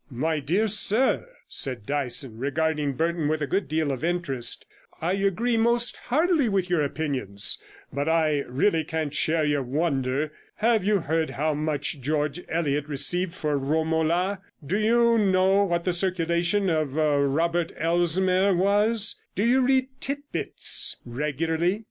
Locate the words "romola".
13.59-14.39